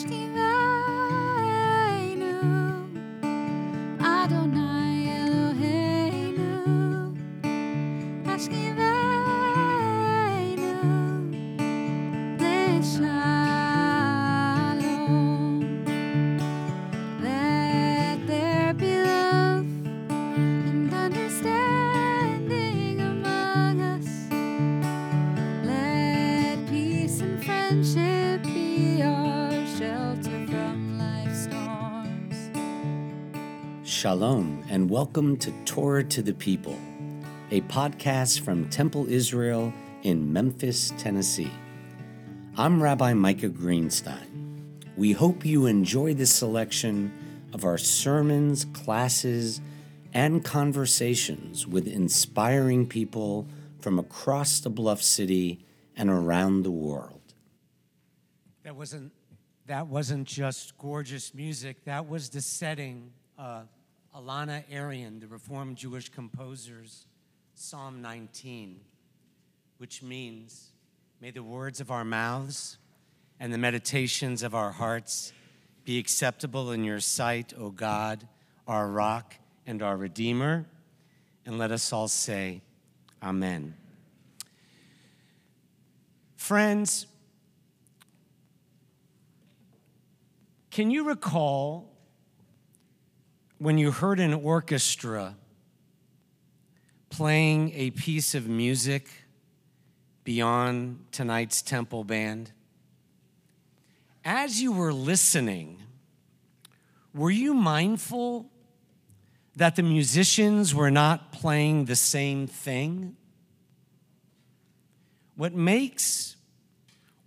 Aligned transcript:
Ashkiveinu, 0.00 0.49
Shalom, 34.00 34.64
and 34.70 34.88
welcome 34.88 35.36
to 35.36 35.52
Torah 35.66 36.04
to 36.04 36.22
the 36.22 36.32
People, 36.32 36.78
a 37.50 37.60
podcast 37.60 38.40
from 38.40 38.66
Temple 38.70 39.06
Israel 39.10 39.74
in 40.04 40.32
Memphis, 40.32 40.90
Tennessee. 40.96 41.50
I'm 42.56 42.82
Rabbi 42.82 43.12
Micah 43.12 43.50
Greenstein. 43.50 44.62
We 44.96 45.12
hope 45.12 45.44
you 45.44 45.66
enjoy 45.66 46.14
this 46.14 46.32
selection 46.32 47.12
of 47.52 47.66
our 47.66 47.76
sermons, 47.76 48.64
classes, 48.64 49.60
and 50.14 50.42
conversations 50.42 51.66
with 51.66 51.86
inspiring 51.86 52.86
people 52.86 53.48
from 53.80 53.98
across 53.98 54.60
the 54.60 54.70
Bluff 54.70 55.02
City 55.02 55.62
and 55.94 56.08
around 56.08 56.62
the 56.62 56.70
world. 56.70 57.34
That 58.62 58.76
wasn't 58.76 59.12
that 59.66 59.88
wasn't 59.88 60.26
just 60.26 60.78
gorgeous 60.78 61.34
music. 61.34 61.84
That 61.84 62.08
was 62.08 62.30
the 62.30 62.40
setting. 62.40 63.12
Uh, 63.38 63.64
Elana 64.14 64.64
Arian, 64.70 65.20
the 65.20 65.28
Reformed 65.28 65.76
Jewish 65.76 66.08
composer's 66.08 67.06
Psalm 67.54 68.02
19, 68.02 68.80
which 69.78 70.02
means, 70.02 70.72
"May 71.20 71.30
the 71.30 71.42
words 71.42 71.80
of 71.80 71.90
our 71.90 72.04
mouths 72.04 72.78
and 73.38 73.52
the 73.52 73.58
meditations 73.58 74.42
of 74.42 74.54
our 74.54 74.72
hearts 74.72 75.32
be 75.84 75.98
acceptable 75.98 76.72
in 76.72 76.82
your 76.84 77.00
sight, 77.00 77.54
O 77.54 77.70
God, 77.70 78.28
our 78.66 78.90
rock 78.90 79.36
and 79.66 79.82
our 79.82 79.96
redeemer." 79.96 80.68
And 81.44 81.58
let 81.58 81.70
us 81.70 81.92
all 81.92 82.08
say, 82.08 82.62
"Amen." 83.22 83.76
Friends, 86.36 87.06
Can 90.70 90.90
you 90.90 91.04
recall 91.04 91.92
when 93.60 93.76
you 93.76 93.90
heard 93.90 94.18
an 94.18 94.32
orchestra 94.32 95.36
playing 97.10 97.70
a 97.74 97.90
piece 97.90 98.34
of 98.34 98.48
music 98.48 99.10
beyond 100.24 101.04
tonight's 101.12 101.60
temple 101.60 102.02
band? 102.02 102.52
As 104.24 104.62
you 104.62 104.72
were 104.72 104.94
listening, 104.94 105.82
were 107.12 107.30
you 107.30 107.52
mindful 107.52 108.50
that 109.56 109.76
the 109.76 109.82
musicians 109.82 110.74
were 110.74 110.90
not 110.90 111.30
playing 111.30 111.84
the 111.84 111.96
same 111.96 112.46
thing? 112.46 113.14
What 115.36 115.52
makes 115.52 116.36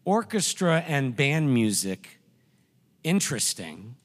orchestra 0.03 0.83
and 0.87 1.15
band 1.15 1.53
music 1.53 2.17
interesting 3.03 3.97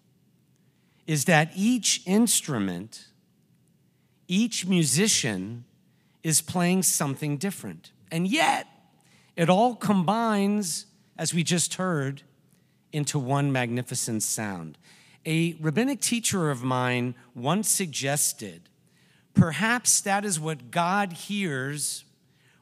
is 1.08 1.24
that 1.24 1.50
each 1.56 2.02
instrument, 2.06 3.06
each 4.28 4.66
musician 4.66 5.64
is 6.22 6.42
playing 6.42 6.82
something 6.82 7.38
different. 7.38 7.92
And 8.12 8.28
yet, 8.28 8.66
it 9.34 9.48
all 9.48 9.74
combines, 9.74 10.84
as 11.16 11.32
we 11.32 11.42
just 11.42 11.74
heard, 11.74 12.22
into 12.92 13.18
one 13.18 13.50
magnificent 13.50 14.22
sound. 14.22 14.76
A 15.24 15.56
rabbinic 15.60 16.00
teacher 16.02 16.50
of 16.50 16.62
mine 16.62 17.14
once 17.34 17.70
suggested 17.70 18.68
perhaps 19.32 20.02
that 20.02 20.26
is 20.26 20.38
what 20.38 20.70
God 20.70 21.12
hears 21.14 22.04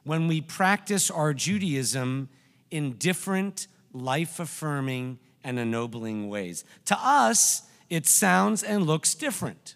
when 0.03 0.27
we 0.27 0.39
practice 0.39 1.11
our 1.11 1.33
Judaism 1.33 2.29
in 2.71 2.93
different 2.93 3.67
life 3.91 4.39
affirming 4.39 5.19
and 5.43 5.59
ennobling 5.59 6.29
ways. 6.29 6.63
To 6.85 6.97
us, 7.01 7.63
it 7.89 8.05
sounds 8.05 8.63
and 8.63 8.85
looks 8.85 9.15
different. 9.15 9.75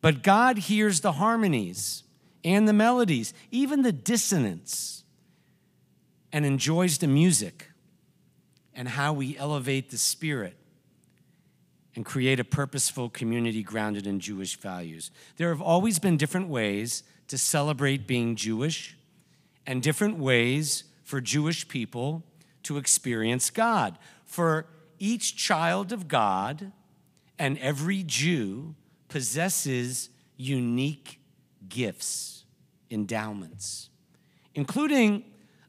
But 0.00 0.22
God 0.22 0.58
hears 0.58 1.00
the 1.00 1.12
harmonies 1.12 2.04
and 2.44 2.68
the 2.68 2.72
melodies, 2.72 3.34
even 3.50 3.82
the 3.82 3.92
dissonance, 3.92 5.04
and 6.32 6.44
enjoys 6.44 6.98
the 6.98 7.06
music 7.06 7.70
and 8.74 8.88
how 8.88 9.12
we 9.12 9.36
elevate 9.36 9.90
the 9.90 9.98
spirit 9.98 10.56
and 11.96 12.04
create 12.04 12.38
a 12.38 12.44
purposeful 12.44 13.08
community 13.08 13.62
grounded 13.62 14.06
in 14.06 14.20
Jewish 14.20 14.56
values. 14.56 15.10
There 15.36 15.48
have 15.48 15.60
always 15.60 15.98
been 15.98 16.16
different 16.16 16.48
ways 16.48 17.02
to 17.26 17.36
celebrate 17.36 18.06
being 18.06 18.36
Jewish 18.36 18.96
and 19.66 19.82
different 19.82 20.16
ways 20.16 20.84
for 21.02 21.20
Jewish 21.20 21.66
people 21.66 22.22
to 22.62 22.76
experience 22.76 23.50
God. 23.50 23.98
For 24.24 24.66
each 24.98 25.36
child 25.36 25.92
of 25.92 26.06
God 26.06 26.72
and 27.38 27.58
every 27.58 28.02
Jew 28.02 28.74
possesses 29.08 30.10
unique 30.36 31.20
gifts, 31.68 32.44
endowments, 32.90 33.90
including 34.54 35.24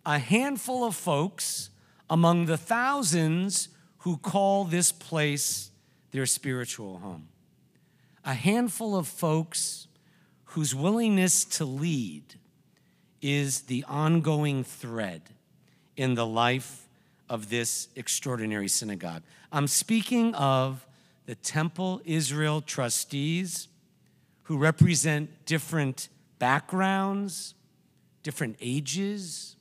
a 0.06 0.20
handful 0.20 0.84
of 0.84 0.96
folks 0.96 1.70
among 2.10 2.46
the 2.46 2.58
thousands 2.58 3.70
who 4.00 4.18
call 4.18 4.66
this 4.66 4.92
place 4.92 5.72
their 6.12 6.26
spiritual 6.26 7.00
home. 7.00 7.28
A 8.26 8.34
handful 8.34 8.96
of 8.96 9.08
folks 9.08 9.88
whose 10.46 10.74
willingness 10.74 11.46
to 11.46 11.66
lead 11.66 12.24
is 13.22 13.62
the 13.62 13.84
ongoing 13.88 14.64
thread 14.64 15.22
in 15.96 16.16
the 16.16 16.26
life 16.26 16.88
of 17.30 17.50
this 17.50 17.90
extraordinary 17.96 18.68
synagogue. 18.68 19.22
I'm 19.52 19.68
speaking 19.68 20.34
of 20.36 20.86
the 21.30 21.36
Temple 21.36 22.02
Israel 22.06 22.60
trustees 22.60 23.68
who 24.46 24.58
represent 24.58 25.46
different 25.46 26.10
backgrounds, 26.40 27.54
different 28.24 28.56
ages, 28.60 29.56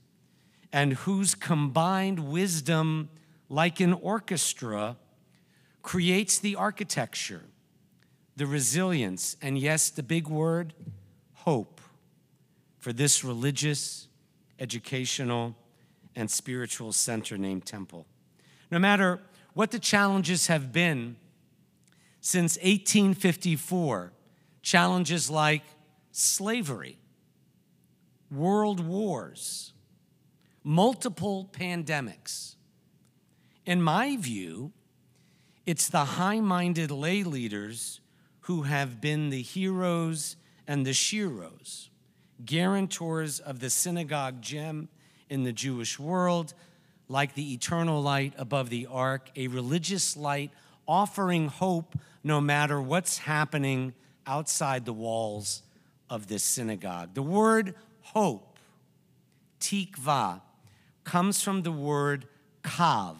and 0.72 0.94
whose 0.94 1.34
combined 1.34 2.20
wisdom, 2.20 3.10
like 3.50 3.80
an 3.80 3.92
orchestra, 3.92 4.96
creates 5.82 6.38
the 6.38 6.56
architecture, 6.56 7.42
the 8.34 8.46
resilience, 8.46 9.36
and 9.42 9.58
yes, 9.58 9.90
the 9.90 10.02
big 10.02 10.26
word, 10.26 10.72
hope 11.34 11.82
for 12.78 12.94
this 12.94 13.22
religious, 13.22 14.08
educational, 14.58 15.54
and 16.16 16.30
spiritual 16.30 16.92
center 16.92 17.36
named 17.36 17.66
Temple. 17.66 18.06
No 18.70 18.78
matter 18.78 19.20
what 19.52 19.70
the 19.70 19.78
challenges 19.78 20.46
have 20.46 20.72
been 20.72 21.16
since 22.28 22.58
1854, 22.58 24.12
challenges 24.60 25.30
like 25.30 25.62
slavery, 26.12 26.98
world 28.30 28.86
wars, 28.86 29.72
multiple 30.62 31.48
pandemics. 31.50 32.56
In 33.64 33.80
my 33.80 34.18
view, 34.18 34.72
it's 35.64 35.88
the 35.88 36.04
high 36.04 36.40
minded 36.40 36.90
lay 36.90 37.22
leaders 37.22 38.02
who 38.40 38.64
have 38.64 39.00
been 39.00 39.30
the 39.30 39.40
heroes 39.40 40.36
and 40.66 40.84
the 40.84 40.90
sheroes, 40.90 41.88
guarantors 42.44 43.40
of 43.40 43.60
the 43.60 43.70
synagogue 43.70 44.42
gem 44.42 44.90
in 45.30 45.44
the 45.44 45.52
Jewish 45.54 45.98
world, 45.98 46.52
like 47.08 47.34
the 47.34 47.54
eternal 47.54 48.02
light 48.02 48.34
above 48.36 48.68
the 48.68 48.86
ark, 48.90 49.30
a 49.34 49.48
religious 49.48 50.14
light 50.14 50.50
offering 50.86 51.48
hope 51.48 51.94
no 52.22 52.40
matter 52.40 52.80
what's 52.80 53.18
happening 53.18 53.94
outside 54.26 54.84
the 54.84 54.92
walls 54.92 55.62
of 56.10 56.28
this 56.28 56.42
synagogue. 56.42 57.14
The 57.14 57.22
word 57.22 57.74
hope, 58.02 58.58
tikva, 59.60 60.40
comes 61.04 61.42
from 61.42 61.62
the 61.62 61.72
word 61.72 62.26
kav, 62.62 63.16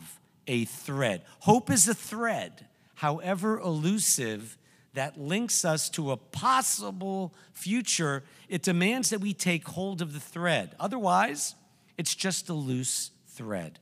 a 0.47 0.65
thread. 0.65 1.23
Hope 1.41 1.71
is 1.71 1.89
a 1.89 1.95
thread, 1.95 2.67
however 2.97 3.59
elusive, 3.59 4.59
that 4.95 5.19
links 5.19 5.65
us 5.65 5.89
to 5.91 6.11
a 6.11 6.17
possible 6.17 7.33
future. 7.53 8.25
It 8.49 8.63
demands 8.63 9.11
that 9.11 9.21
we 9.21 9.33
take 9.33 9.67
hold 9.69 10.03
of 10.03 10.13
the 10.13 10.21
thread. 10.21 10.75
Otherwise, 10.81 11.55
it's 11.97 12.15
just 12.15 12.49
a 12.49 12.55
loose 12.55 13.11
thread. 13.27 13.79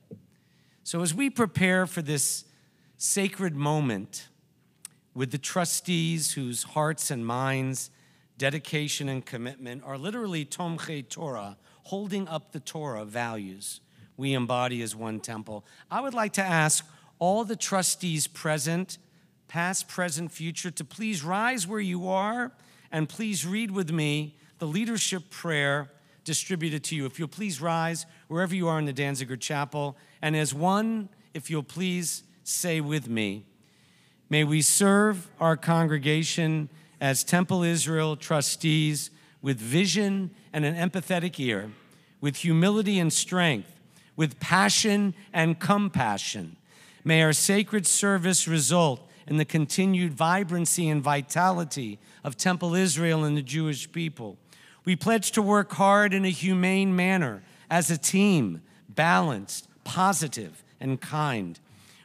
So, 0.83 1.01
as 1.01 1.13
we 1.13 1.29
prepare 1.29 1.85
for 1.85 2.01
this 2.01 2.45
sacred 2.97 3.55
moment 3.55 4.27
with 5.17 5.31
the 5.31 5.37
trustees 5.39 6.33
whose 6.33 6.61
hearts 6.61 7.09
and 7.09 7.25
minds, 7.25 7.89
dedication 8.37 9.09
and 9.09 9.25
commitment 9.25 9.81
are 9.83 9.97
literally 9.97 10.45
Tomchei 10.45 11.09
Torah, 11.09 11.57
holding 11.85 12.27
up 12.27 12.51
the 12.51 12.59
Torah 12.59 13.03
values 13.03 13.81
we 14.15 14.33
embody 14.33 14.83
as 14.83 14.95
one 14.95 15.19
temple. 15.19 15.65
I 15.89 16.01
would 16.01 16.13
like 16.13 16.33
to 16.33 16.43
ask 16.43 16.85
all 17.17 17.43
the 17.43 17.55
trustees 17.55 18.27
present, 18.27 18.99
past, 19.47 19.87
present, 19.87 20.31
future, 20.31 20.69
to 20.69 20.85
please 20.85 21.23
rise 21.23 21.65
where 21.65 21.79
you 21.79 22.07
are 22.07 22.51
and 22.91 23.09
please 23.09 23.43
read 23.43 23.71
with 23.71 23.89
me 23.89 24.37
the 24.59 24.67
leadership 24.67 25.31
prayer 25.31 25.89
distributed 26.25 26.83
to 26.83 26.95
you. 26.95 27.07
If 27.07 27.17
you'll 27.17 27.27
please 27.27 27.59
rise 27.59 28.05
wherever 28.27 28.53
you 28.53 28.67
are 28.67 28.77
in 28.77 28.85
the 28.85 28.93
Danziger 28.93 29.39
Chapel, 29.39 29.97
and 30.21 30.35
as 30.35 30.53
one, 30.53 31.09
if 31.33 31.49
you'll 31.49 31.63
please 31.63 32.21
say 32.43 32.81
with 32.81 33.09
me, 33.09 33.47
May 34.29 34.43
we 34.43 34.61
serve 34.61 35.29
our 35.39 35.55
congregation 35.55 36.69
as 36.99 37.23
Temple 37.23 37.63
Israel 37.63 38.17
trustees 38.17 39.09
with 39.41 39.57
vision 39.57 40.31
and 40.51 40.65
an 40.65 40.75
empathetic 40.75 41.39
ear, 41.39 41.71
with 42.19 42.37
humility 42.37 42.99
and 42.99 43.13
strength, 43.13 43.71
with 44.17 44.39
passion 44.39 45.13
and 45.31 45.59
compassion. 45.59 46.57
May 47.05 47.23
our 47.23 47.31
sacred 47.31 47.87
service 47.87 48.47
result 48.47 49.07
in 49.27 49.37
the 49.37 49.45
continued 49.45 50.13
vibrancy 50.13 50.89
and 50.89 51.01
vitality 51.01 51.99
of 52.23 52.35
Temple 52.35 52.75
Israel 52.75 53.23
and 53.23 53.37
the 53.37 53.41
Jewish 53.41 53.89
people. 53.91 54.37
We 54.83 54.97
pledge 54.97 55.31
to 55.31 55.41
work 55.41 55.71
hard 55.73 56.13
in 56.13 56.25
a 56.25 56.29
humane 56.29 56.95
manner 56.95 57.43
as 57.69 57.89
a 57.89 57.97
team, 57.97 58.61
balanced, 58.89 59.69
positive, 59.83 60.63
and 60.81 60.99
kind. 60.99 61.59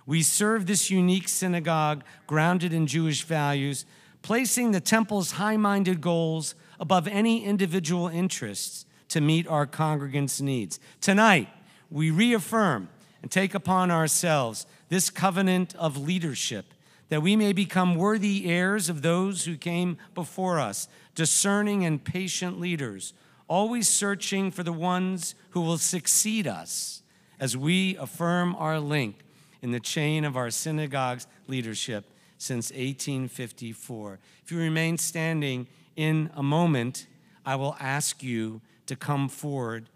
We 0.06 0.22
serve 0.22 0.66
this 0.66 0.90
unique 0.90 1.28
synagogue 1.28 2.04
grounded 2.26 2.72
in 2.72 2.86
Jewish 2.86 3.22
values, 3.22 3.84
placing 4.22 4.72
the 4.72 4.80
temple's 4.80 5.32
high 5.32 5.56
minded 5.56 6.00
goals 6.00 6.54
above 6.80 7.06
any 7.06 7.44
individual 7.44 8.08
interests 8.08 8.86
to 9.08 9.20
meet 9.20 9.46
our 9.46 9.66
congregants' 9.66 10.40
needs. 10.40 10.80
Tonight, 11.00 11.48
we 11.90 12.10
reaffirm 12.10 12.88
and 13.20 13.30
take 13.30 13.54
upon 13.54 13.90
ourselves 13.90 14.66
this 14.88 15.10
covenant 15.10 15.74
of 15.76 15.96
leadership 15.96 16.66
that 17.08 17.22
we 17.22 17.36
may 17.36 17.52
become 17.52 17.94
worthy 17.94 18.46
heirs 18.46 18.88
of 18.88 19.02
those 19.02 19.44
who 19.44 19.56
came 19.56 19.98
before 20.14 20.58
us, 20.58 20.88
discerning 21.14 21.84
and 21.84 22.02
patient 22.02 22.58
leaders, 22.58 23.12
always 23.48 23.86
searching 23.86 24.50
for 24.50 24.62
the 24.62 24.72
ones 24.72 25.34
who 25.50 25.60
will 25.60 25.76
succeed 25.76 26.46
us 26.46 27.02
as 27.38 27.54
we 27.56 27.96
affirm 27.96 28.56
our 28.56 28.80
link 28.80 29.16
in 29.62 29.70
the 29.70 29.80
chain 29.80 30.24
of 30.24 30.36
our 30.36 30.50
synagogue's 30.50 31.26
leadership 31.46 32.04
since 32.36 32.70
1854. 32.70 34.18
If 34.44 34.50
you 34.50 34.58
remain 34.58 34.98
standing 34.98 35.68
in 35.96 36.30
a 36.34 36.42
moment, 36.42 37.06
I 37.46 37.54
will 37.54 37.76
ask 37.78 38.22
you 38.22 38.60
to 38.86 38.96
come 38.96 39.28
forward 39.28 39.88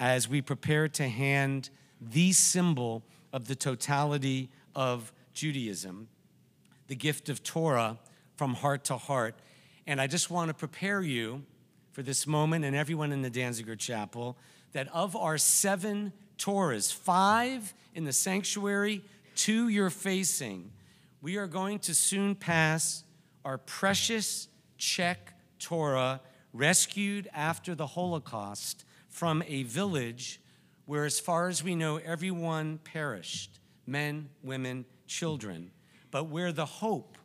as 0.00 0.28
we 0.28 0.40
prepare 0.40 0.88
to 0.88 1.08
hand 1.08 1.70
the 2.00 2.32
symbol 2.32 3.02
of 3.32 3.46
the 3.46 3.54
totality 3.54 4.48
of 4.74 5.12
Judaism, 5.34 6.08
the 6.86 6.96
gift 6.96 7.28
of 7.28 7.42
Torah 7.42 7.98
from 8.36 8.54
heart 8.54 8.84
to 8.84 8.96
heart. 8.96 9.34
And 9.86 10.00
I 10.00 10.06
just 10.06 10.30
want 10.30 10.48
to 10.48 10.54
prepare 10.54 11.02
you 11.02 11.44
for 11.92 12.02
this 12.02 12.26
moment 12.26 12.64
and 12.64 12.74
everyone 12.74 13.12
in 13.12 13.22
the 13.22 13.30
Danziger 13.30 13.78
Chapel 13.78 14.38
that 14.72 14.88
of 14.94 15.16
our 15.16 15.36
seven 15.36 16.12
Torahs, 16.38 16.92
five 16.92 17.74
in 17.94 18.04
the 18.04 18.12
sanctuary, 18.12 19.02
two 19.34 19.68
you're 19.68 19.90
facing. 19.90 20.70
We 21.20 21.36
are 21.36 21.46
going 21.46 21.80
to 21.80 21.94
soon 21.94 22.34
pass 22.34 23.04
our 23.44 23.58
precious 23.58 24.48
Czech 24.78 25.34
Torah, 25.58 26.20
rescued 26.52 27.28
after 27.34 27.74
the 27.74 27.86
Holocaust 27.86 28.84
from 29.08 29.42
a 29.46 29.64
village 29.64 30.40
where, 30.86 31.04
as 31.04 31.20
far 31.20 31.48
as 31.48 31.62
we 31.62 31.74
know, 31.74 31.96
everyone 31.96 32.78
perished 32.84 33.58
men, 33.86 34.28
women, 34.42 34.84
children, 35.06 35.70
but 36.10 36.24
where 36.24 36.52
the 36.52 36.64
hope 36.64 37.18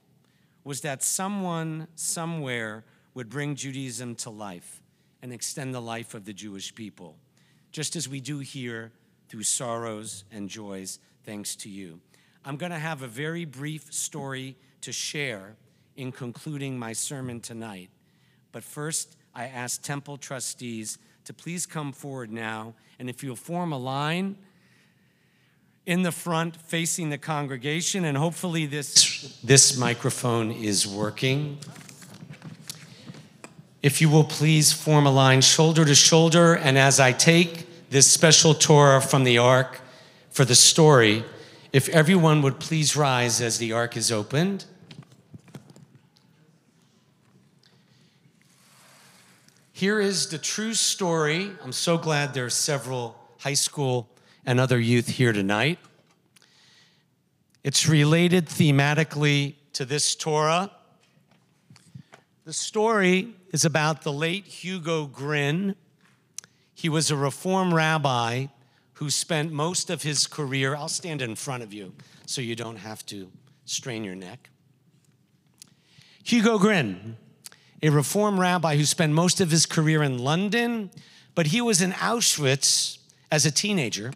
was 0.64 0.82
that 0.82 1.04
someone 1.04 1.88
somewhere 1.96 2.84
would 3.14 3.30
bring 3.30 3.56
Judaism 3.56 4.16
to 4.16 4.30
life 4.30 4.82
and 5.22 5.32
extend 5.32 5.74
the 5.74 5.82
life 5.82 6.14
of 6.14 6.26
the 6.26 6.34
Jewish 6.34 6.74
people, 6.74 7.18
just 7.72 7.96
as 7.96 8.10
we 8.10 8.20
do 8.20 8.40
here 8.40 8.92
through 9.34 9.42
sorrows 9.42 10.26
and 10.32 10.48
joys, 10.48 11.00
thanks 11.24 11.56
to 11.56 11.68
you. 11.68 12.00
I'm 12.46 12.56
going 12.56 12.72
to 12.72 12.78
have 12.78 13.02
a 13.02 13.08
very 13.08 13.46
brief 13.46 13.92
story 13.92 14.56
to 14.82 14.92
share 14.92 15.56
in 15.96 16.12
concluding 16.12 16.78
my 16.78 16.94
sermon 16.94 17.40
tonight. 17.40 17.90
But 18.52 18.64
first, 18.64 19.18
I 19.34 19.46
ask 19.46 19.82
temple 19.82 20.18
trustees 20.18 21.00
to 21.26 21.34
please 21.34 21.66
come 21.66 21.94
forward 21.94 22.32
now. 22.32 22.76
And 23.00 23.10
if 23.10 23.24
you'll 23.24 23.36
form 23.36 23.74
a 23.74 23.78
line 23.80 24.38
in 25.88 26.04
the 26.04 26.12
front 26.12 26.56
facing 26.56 27.10
the 27.10 27.18
congregation, 27.18 28.06
and 28.06 28.16
hopefully 28.16 28.68
this, 28.68 29.36
this 29.44 29.76
microphone 29.76 30.52
is 30.52 30.86
working. 30.86 31.58
If 33.82 34.00
you 34.00 34.10
will 34.10 34.26
please 34.26 34.72
form 34.72 35.08
a 35.08 35.12
line 35.12 35.42
shoulder 35.42 35.86
to 35.86 35.96
shoulder, 35.96 36.54
and 36.54 36.78
as 36.78 37.00
I 37.00 37.14
take 37.14 37.63
this 37.94 38.12
special 38.12 38.56
Torah 38.56 39.00
from 39.00 39.24
the 39.24 39.38
ark 39.38 39.80
for 40.32 40.44
the 40.44 40.56
story, 40.56 41.24
if 41.72 41.88
everyone 41.90 42.42
would 42.42 42.60
please 42.60 42.96
rise 42.96 43.40
as 43.40 43.60
the 43.60 43.72
ark 43.72 43.96
is 43.96 44.12
opened. 44.12 44.66
Here 49.72 50.00
is 50.00 50.30
the 50.30 50.40
true 50.40 50.74
story. 50.74 51.52
I'm 51.64 51.72
so 51.72 52.00
glad 52.00 52.34
there 52.34 52.46
are 52.46 52.50
several 52.50 53.16
high 53.42 53.54
school 53.54 54.10
and 54.44 54.60
other 54.60 54.80
youth 54.80 55.08
here 55.08 55.32
tonight. 55.32 55.78
It's 57.64 57.88
related 57.88 58.48
thematically 58.48 59.54
to 59.74 59.86
this 59.86 60.16
Torah. 60.16 60.72
The 62.46 62.54
story 62.54 63.36
is 63.52 63.66
about 63.66 64.02
the 64.02 64.12
late 64.12 64.48
Hugo 64.48 65.06
Gryn, 65.06 65.76
he 66.74 66.90
was 66.90 67.12
a 67.12 67.16
Reform 67.16 67.74
rabbi 67.74 68.48
who 68.94 69.10
spent 69.10 69.52
most 69.52 69.90
of 69.90 70.04
his 70.04 70.28
career, 70.28 70.76
I'll 70.76 70.88
stand 70.88 71.22
in 71.22 71.36
front 71.36 71.64
of 71.64 71.74
you 71.74 71.94
so 72.26 72.42
you 72.42 72.56
don't 72.56 72.78
have 72.78 73.06
to 73.08 73.30
strain 73.66 74.04
your 74.04 74.16
neck. 74.16 74.50
Hugo 76.24 76.58
Gryn, 76.58 77.18
a 77.82 77.90
Reform 77.90 78.40
rabbi 78.40 78.78
who 78.78 78.86
spent 78.86 79.14
most 79.14 79.42
of 79.42 79.52
his 79.52 79.66
career 79.66 80.04
in 80.04 80.20
London, 80.20 80.90
but 81.36 81.48
he 81.48 81.60
was 81.60 81.82
in 81.82 81.92
Auschwitz 81.92 83.00
as 83.32 83.46
a 83.46 83.52
teenager 83.52 84.14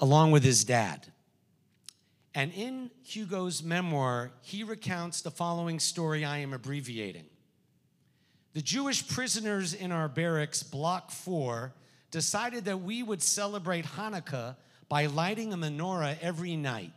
along 0.00 0.30
with 0.30 0.42
his 0.42 0.64
dad. 0.64 1.06
And 2.34 2.52
in 2.52 2.90
Hugo's 3.02 3.62
memoir, 3.62 4.30
he 4.42 4.62
recounts 4.62 5.22
the 5.22 5.30
following 5.30 5.80
story 5.80 6.24
I 6.24 6.38
am 6.38 6.52
abbreviating. 6.52 7.26
The 8.56 8.62
Jewish 8.62 9.06
prisoners 9.06 9.74
in 9.74 9.92
our 9.92 10.08
barracks, 10.08 10.62
Block 10.62 11.10
4, 11.10 11.74
decided 12.10 12.64
that 12.64 12.80
we 12.80 13.02
would 13.02 13.20
celebrate 13.20 13.84
Hanukkah 13.84 14.56
by 14.88 15.04
lighting 15.04 15.52
a 15.52 15.58
menorah 15.58 16.16
every 16.22 16.56
night. 16.56 16.92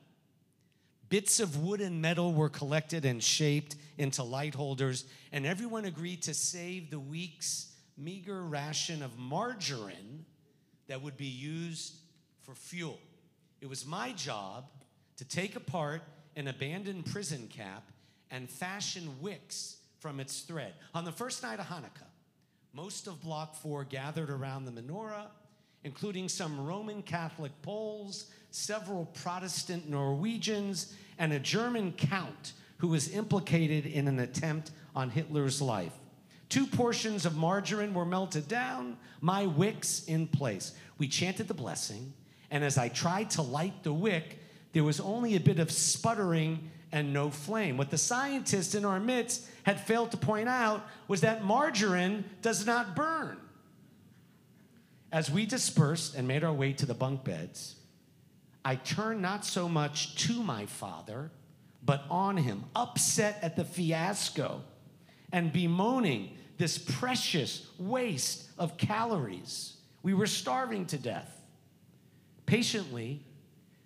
Bits 1.10 1.42
of 1.42 1.62
wood 1.62 1.82
and 1.82 2.02
metal 2.02 2.34
were 2.34 2.48
collected 2.48 3.04
and 3.04 3.22
shaped 3.22 3.76
into 3.98 4.24
light 4.24 4.56
holders, 4.56 5.04
and 5.34 5.46
everyone 5.46 5.84
agreed 5.84 6.22
to 6.22 6.34
save 6.34 6.92
the 6.92 7.00
week's 7.00 7.76
meager 7.98 8.42
ration 8.42 9.04
of 9.04 9.20
margarine 9.20 10.24
that 10.88 11.02
would 11.02 11.18
be 11.18 11.26
used 11.26 11.94
for 12.44 12.56
fuel. 12.56 13.02
It 13.60 13.68
was 13.68 13.86
my 13.86 14.14
job 14.14 14.64
to 15.18 15.26
take 15.26 15.58
apart 15.58 16.04
an 16.38 16.48
abandoned 16.48 17.08
prison 17.08 17.50
cap 17.54 17.92
and 18.32 18.50
fashion 18.50 19.10
wicks 19.20 19.76
from 20.00 20.20
its 20.20 20.42
thread. 20.42 20.74
On 20.94 21.06
the 21.06 21.12
first 21.12 21.44
night 21.44 21.60
of 21.60 21.66
Hanukkah, 21.68 22.08
most 22.74 23.08
of 23.08 23.22
Block 23.22 23.56
4 23.56 23.84
gathered 23.86 24.30
around 24.30 24.66
the 24.66 24.72
menorah, 24.72 25.28
including 25.84 26.30
some 26.30 26.66
Roman 26.66 27.02
Catholic 27.02 27.52
Poles, 27.62 28.28
several 28.52 29.06
Protestant 29.06 29.90
Norwegians, 29.90 30.94
and 31.18 31.34
a 31.34 31.40
German 31.40 31.94
count 31.94 32.54
who 32.78 32.88
was 32.88 33.14
implicated 33.14 33.86
in 33.86 34.08
an 34.08 34.20
attempt 34.20 34.72
on 34.96 35.10
Hitler's 35.10 35.62
life. 35.62 35.94
Two 36.48 36.66
portions 36.66 37.26
of 37.26 37.36
margarine 37.36 37.94
were 37.94 38.06
melted 38.06 38.48
down, 38.48 38.98
my 39.22 39.46
wicks 39.46 40.06
in 40.06 40.28
place. 40.28 40.74
We 40.98 41.08
chanted 41.08 41.48
the 41.48 41.54
blessing, 41.54 42.14
and 42.50 42.64
as 42.64 42.78
I 42.78 42.90
tried 42.90 43.30
to 43.32 43.42
light 43.42 43.84
the 43.84 43.94
wick, 43.94 44.40
there 44.74 44.84
was 44.84 45.00
only 45.00 45.36
a 45.36 45.40
bit 45.40 45.60
of 45.60 45.72
sputtering 45.72 46.72
and 46.92 47.14
no 47.14 47.30
flame. 47.30 47.78
What 47.78 47.90
the 47.90 47.98
scientists 47.98 48.76
in 48.76 48.86
our 48.86 49.00
midst 49.00 49.48
had 49.64 49.80
failed 49.80 50.12
to 50.12 50.18
point 50.18 50.50
out 50.50 50.86
was 51.08 51.22
that 51.22 51.44
margarine 51.44 52.26
does 52.42 52.66
not 52.66 52.96
burn. 52.96 53.38
As 55.12 55.30
we 55.30 55.46
dispersed 55.46 56.16
and 56.16 56.28
made 56.28 56.44
our 56.44 56.54
way 56.54 56.74
to 56.74 56.86
the 56.86 56.94
bunk 56.94 57.24
beds, 57.24 57.76
I 58.64 58.76
turned 58.76 59.22
not 59.22 59.46
so 59.46 59.70
much 59.70 60.16
to 60.28 60.44
my 60.44 60.66
father, 60.66 61.32
but 61.84 62.04
on 62.10 62.38
him, 62.38 62.66
upset 62.76 63.40
at 63.42 63.56
the 63.56 63.66
fiasco 63.66 64.62
and 65.32 65.54
bemoaning 65.54 66.36
this 66.58 66.78
precious 66.78 67.68
waste 67.78 68.50
of 68.58 68.78
calories. 68.78 69.78
We 70.04 70.14
were 70.14 70.28
starving 70.28 70.86
to 70.88 70.98
death. 70.98 71.42
Patiently, 72.46 73.24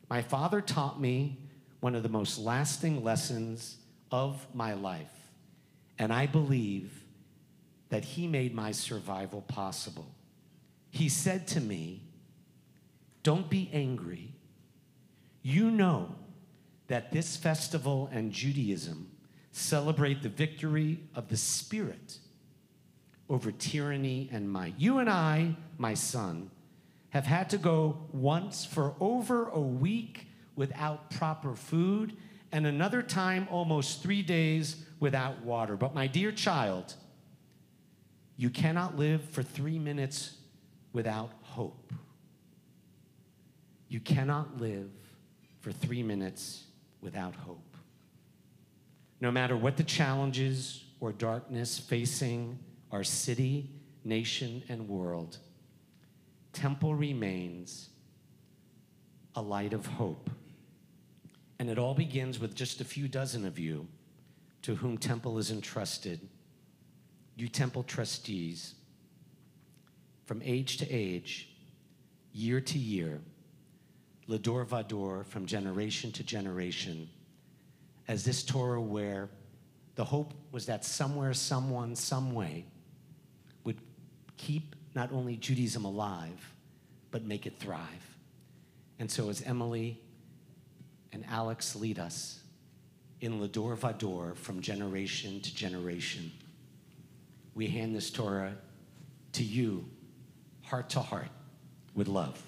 my 0.09 0.21
father 0.21 0.59
taught 0.59 0.99
me 0.99 1.37
one 1.83 1.95
of 1.95 2.03
the 2.03 2.07
most 2.07 2.39
lasting 2.39 3.03
lessons 3.03 3.75
of 4.09 4.47
my 4.53 4.73
life, 4.73 5.11
and 5.99 6.13
I 6.13 6.25
believe 6.27 7.03
that 7.89 8.05
he 8.05 8.25
made 8.25 8.55
my 8.55 8.71
survival 8.71 9.41
possible. 9.41 10.09
He 10.91 11.09
said 11.09 11.45
to 11.49 11.59
me, 11.59 12.03
Don't 13.21 13.49
be 13.49 13.69
angry. 13.73 14.33
You 15.41 15.69
know 15.69 16.15
that 16.87 17.11
this 17.11 17.35
festival 17.35 18.09
and 18.13 18.31
Judaism 18.31 19.11
celebrate 19.51 20.23
the 20.23 20.29
victory 20.29 21.01
of 21.13 21.27
the 21.27 21.35
Spirit 21.35 22.17
over 23.29 23.51
tyranny 23.51 24.29
and 24.31 24.49
might. 24.49 24.75
You 24.77 24.99
and 24.99 25.09
I, 25.09 25.57
my 25.77 25.95
son, 25.95 26.49
have 27.09 27.25
had 27.25 27.49
to 27.49 27.57
go 27.57 28.07
once 28.13 28.63
for 28.63 28.95
over 29.01 29.49
a 29.49 29.59
week 29.59 30.27
without 30.55 31.09
proper 31.11 31.55
food, 31.55 32.15
and 32.51 32.67
another 32.67 33.01
time 33.01 33.47
almost 33.49 34.03
three 34.03 34.21
days 34.21 34.85
without 34.99 35.43
water. 35.43 35.75
But, 35.75 35.93
my 35.93 36.07
dear 36.07 36.31
child, 36.31 36.93
you 38.37 38.49
cannot 38.49 38.97
live 38.97 39.23
for 39.29 39.43
three 39.43 39.79
minutes 39.79 40.37
without 40.91 41.31
hope. 41.41 41.93
You 43.87 43.99
cannot 43.99 44.59
live 44.59 44.89
for 45.59 45.71
three 45.71 46.03
minutes 46.03 46.63
without 47.01 47.35
hope. 47.35 47.77
No 49.21 49.31
matter 49.31 49.55
what 49.55 49.77
the 49.77 49.83
challenges 49.83 50.83
or 50.99 51.11
darkness 51.11 51.79
facing 51.79 52.59
our 52.91 53.03
city, 53.03 53.69
nation, 54.03 54.63
and 54.67 54.87
world, 54.87 55.37
Temple 56.53 56.93
remains 56.93 57.89
a 59.35 59.41
light 59.41 59.73
of 59.73 59.85
hope. 59.85 60.29
And 61.59 61.69
it 61.69 61.77
all 61.77 61.93
begins 61.93 62.39
with 62.39 62.55
just 62.55 62.81
a 62.81 62.85
few 62.85 63.07
dozen 63.07 63.45
of 63.45 63.59
you 63.59 63.87
to 64.63 64.75
whom 64.75 64.97
Temple 64.97 65.37
is 65.37 65.51
entrusted. 65.51 66.19
You 67.35 67.47
Temple 67.47 67.83
trustees, 67.83 68.75
from 70.25 70.41
age 70.43 70.77
to 70.77 70.89
age, 70.89 71.49
year 72.31 72.61
to 72.61 72.77
year, 72.77 73.21
Lador 74.27 74.65
Vador, 74.65 75.25
from 75.25 75.45
generation 75.45 76.11
to 76.13 76.23
generation, 76.23 77.09
as 78.07 78.23
this 78.23 78.43
Torah 78.43 78.81
where 78.81 79.29
the 79.95 80.03
hope 80.03 80.33
was 80.51 80.65
that 80.65 80.83
somewhere, 80.83 81.33
someone, 81.33 81.95
some 81.95 82.33
way 82.33 82.65
would 83.63 83.77
keep 84.37 84.75
not 84.95 85.11
only 85.11 85.35
Judaism 85.35 85.85
alive, 85.85 86.53
but 87.11 87.23
make 87.23 87.45
it 87.45 87.59
thrive. 87.59 88.17
And 88.99 89.09
so 89.09 89.29
as 89.29 89.41
Emily 89.41 90.01
and 91.12 91.24
Alex 91.28 91.74
lead 91.74 91.98
us 91.98 92.40
in 93.20 93.40
Lador 93.40 93.76
Vador 93.76 94.36
from 94.36 94.60
generation 94.60 95.40
to 95.40 95.54
generation, 95.54 96.30
we 97.54 97.66
hand 97.66 97.94
this 97.94 98.10
Torah 98.10 98.54
to 99.32 99.42
you, 99.42 99.84
heart 100.62 100.90
to 100.90 101.00
heart, 101.00 101.30
with 101.94 102.08
love. 102.08 102.42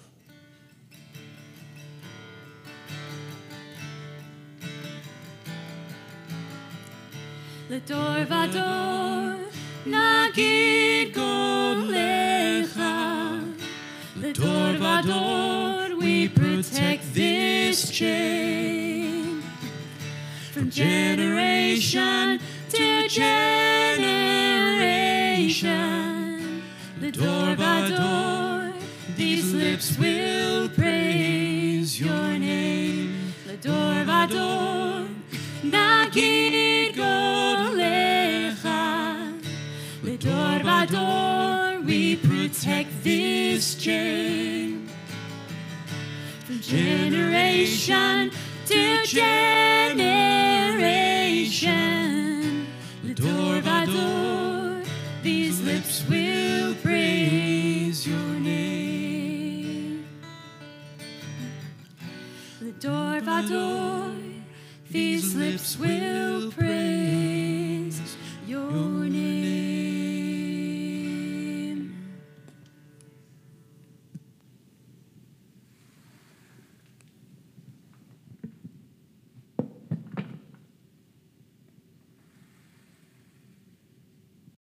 לדור 7.69 8.15
ודור 8.27 9.49
נגיד 9.85 11.15
גודלך. 11.15 12.79
לדור 14.17 14.75
ודור 14.75 14.81
we 14.81 14.97
protect 14.97 15.44
this 17.76 17.90
chain. 17.90 19.42
From 20.52 20.70
generation 20.70 22.40
to 22.70 23.08
generation. 23.08 23.82
Lidor 26.98 27.54
Vador, 27.56 28.72
these 29.14 29.52
lips 29.52 29.98
will 29.98 30.70
praise 30.70 32.00
your 32.00 32.38
name. 32.38 33.34
Lidor 33.46 34.06
Vador, 34.08 35.08
Nagid 35.62 36.94
Golecha. 36.94 38.08
Lidor 40.02 40.62
Vador, 40.62 41.84
we 41.84 42.16
protect 42.16 43.04
this 43.04 43.74
chain. 43.74 44.65
Generation 46.66 48.30
to 48.66 49.06
generation. 49.06 49.86
Lidor 53.04 53.62
Vador, 53.62 54.84
these 55.22 55.60
lips 55.62 56.02
will 56.08 56.74
praise 56.82 58.04
your 58.04 58.40
name. 58.40 60.04
Lidor 62.60 63.48
door, 63.48 64.10
these 64.90 65.36
lips 65.36 65.78
will 65.78 66.50